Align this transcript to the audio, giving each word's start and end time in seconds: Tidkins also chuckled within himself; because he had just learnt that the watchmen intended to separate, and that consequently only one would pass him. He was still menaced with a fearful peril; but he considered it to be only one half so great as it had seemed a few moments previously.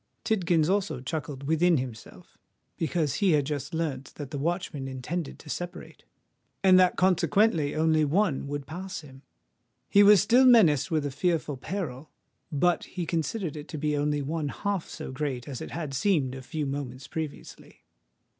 Tidkins 0.25 0.67
also 0.67 0.99
chuckled 0.99 1.43
within 1.43 1.77
himself; 1.77 2.35
because 2.75 3.17
he 3.21 3.33
had 3.33 3.45
just 3.45 3.71
learnt 3.71 4.15
that 4.15 4.31
the 4.31 4.39
watchmen 4.39 4.87
intended 4.87 5.37
to 5.37 5.47
separate, 5.47 6.05
and 6.63 6.79
that 6.79 6.95
consequently 6.95 7.75
only 7.75 8.03
one 8.03 8.47
would 8.47 8.65
pass 8.65 9.01
him. 9.01 9.21
He 9.87 10.01
was 10.01 10.19
still 10.19 10.43
menaced 10.45 10.89
with 10.89 11.05
a 11.05 11.11
fearful 11.11 11.55
peril; 11.57 12.09
but 12.51 12.85
he 12.85 13.05
considered 13.05 13.55
it 13.55 13.67
to 13.67 13.77
be 13.77 13.95
only 13.95 14.23
one 14.23 14.47
half 14.49 14.89
so 14.89 15.11
great 15.11 15.47
as 15.47 15.61
it 15.61 15.69
had 15.69 15.93
seemed 15.93 16.33
a 16.33 16.41
few 16.41 16.65
moments 16.65 17.05
previously. 17.07 17.83